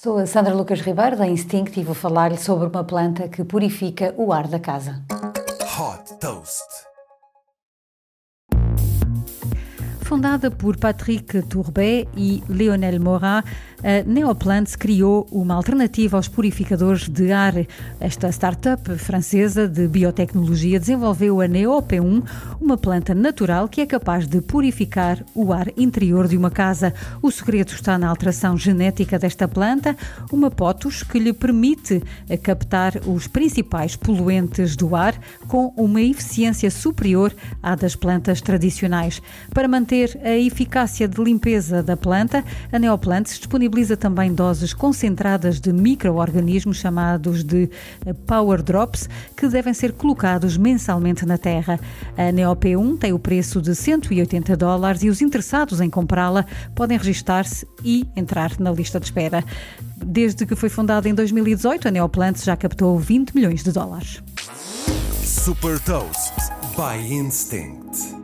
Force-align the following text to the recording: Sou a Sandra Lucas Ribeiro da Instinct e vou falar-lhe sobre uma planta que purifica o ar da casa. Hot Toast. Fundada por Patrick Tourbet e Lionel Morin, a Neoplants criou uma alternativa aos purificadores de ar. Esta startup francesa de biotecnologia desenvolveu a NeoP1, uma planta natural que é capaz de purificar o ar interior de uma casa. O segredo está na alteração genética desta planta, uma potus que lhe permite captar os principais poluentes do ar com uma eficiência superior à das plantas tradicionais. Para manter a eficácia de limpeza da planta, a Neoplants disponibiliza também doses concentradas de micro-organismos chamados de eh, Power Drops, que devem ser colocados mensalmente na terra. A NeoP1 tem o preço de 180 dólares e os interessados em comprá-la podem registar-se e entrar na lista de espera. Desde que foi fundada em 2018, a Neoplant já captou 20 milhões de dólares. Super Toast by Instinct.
Sou 0.00 0.16
a 0.16 0.26
Sandra 0.28 0.54
Lucas 0.54 0.80
Ribeiro 0.80 1.16
da 1.16 1.26
Instinct 1.26 1.76
e 1.76 1.82
vou 1.82 1.92
falar-lhe 1.92 2.38
sobre 2.38 2.68
uma 2.68 2.84
planta 2.84 3.28
que 3.28 3.42
purifica 3.42 4.14
o 4.16 4.32
ar 4.32 4.46
da 4.46 4.60
casa. 4.60 5.02
Hot 5.76 6.14
Toast. 6.20 6.62
Fundada 10.08 10.50
por 10.50 10.78
Patrick 10.78 11.42
Tourbet 11.42 12.08
e 12.16 12.42
Lionel 12.48 12.98
Morin, 12.98 13.42
a 13.84 14.02
Neoplants 14.06 14.74
criou 14.74 15.26
uma 15.30 15.54
alternativa 15.54 16.16
aos 16.16 16.26
purificadores 16.26 17.06
de 17.06 17.30
ar. 17.30 17.52
Esta 18.00 18.32
startup 18.32 18.96
francesa 18.96 19.68
de 19.68 19.86
biotecnologia 19.86 20.80
desenvolveu 20.80 21.42
a 21.42 21.46
NeoP1, 21.46 22.24
uma 22.58 22.78
planta 22.78 23.14
natural 23.14 23.68
que 23.68 23.82
é 23.82 23.86
capaz 23.86 24.26
de 24.26 24.40
purificar 24.40 25.22
o 25.34 25.52
ar 25.52 25.68
interior 25.76 26.26
de 26.26 26.38
uma 26.38 26.50
casa. 26.50 26.94
O 27.20 27.30
segredo 27.30 27.72
está 27.72 27.98
na 27.98 28.08
alteração 28.08 28.56
genética 28.56 29.18
desta 29.18 29.46
planta, 29.46 29.94
uma 30.32 30.50
potus 30.50 31.02
que 31.02 31.18
lhe 31.18 31.34
permite 31.34 32.02
captar 32.42 32.94
os 33.06 33.26
principais 33.26 33.94
poluentes 33.94 34.74
do 34.74 34.96
ar 34.96 35.14
com 35.46 35.74
uma 35.76 36.00
eficiência 36.00 36.70
superior 36.70 37.30
à 37.62 37.74
das 37.74 37.94
plantas 37.94 38.40
tradicionais. 38.40 39.20
Para 39.52 39.68
manter 39.68 39.97
a 40.22 40.36
eficácia 40.36 41.08
de 41.08 41.22
limpeza 41.22 41.82
da 41.82 41.96
planta, 41.96 42.44
a 42.70 42.78
Neoplants 42.78 43.38
disponibiliza 43.38 43.96
também 43.96 44.32
doses 44.32 44.72
concentradas 44.72 45.60
de 45.60 45.72
micro-organismos 45.72 46.76
chamados 46.76 47.42
de 47.42 47.68
eh, 48.06 48.12
Power 48.12 48.62
Drops, 48.62 49.08
que 49.36 49.48
devem 49.48 49.74
ser 49.74 49.92
colocados 49.92 50.56
mensalmente 50.56 51.26
na 51.26 51.36
terra. 51.36 51.80
A 52.16 52.32
NeoP1 52.32 52.98
tem 52.98 53.12
o 53.12 53.18
preço 53.18 53.60
de 53.60 53.74
180 53.74 54.56
dólares 54.56 55.02
e 55.02 55.08
os 55.08 55.20
interessados 55.20 55.80
em 55.80 55.90
comprá-la 55.90 56.44
podem 56.74 56.96
registar-se 56.96 57.66
e 57.84 58.06
entrar 58.14 58.52
na 58.58 58.70
lista 58.70 59.00
de 59.00 59.06
espera. 59.06 59.44
Desde 59.96 60.46
que 60.46 60.54
foi 60.54 60.68
fundada 60.68 61.08
em 61.08 61.14
2018, 61.14 61.88
a 61.88 61.90
Neoplant 61.90 62.36
já 62.44 62.56
captou 62.56 62.98
20 62.98 63.34
milhões 63.34 63.64
de 63.64 63.72
dólares. 63.72 64.22
Super 65.22 65.78
Toast 65.80 66.34
by 66.76 67.12
Instinct. 67.12 68.17